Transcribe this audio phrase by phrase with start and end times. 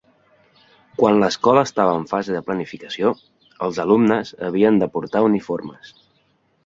[1.01, 3.11] Quan l'escola estava en fase de planificació,
[3.67, 5.93] els alumnes havien de portar uniformes.